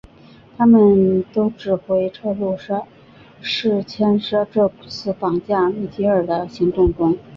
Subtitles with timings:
[0.57, 2.57] 他们都指控车路
[3.39, 7.15] 士牵涉这次绑架米基尔的行动中。